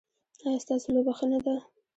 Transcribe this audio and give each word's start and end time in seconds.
ایا 0.45 0.59
ستاسو 0.63 0.87
لوبه 0.95 1.13
ښه 1.17 1.25
نه 1.31 1.39
ده؟ 1.45 1.55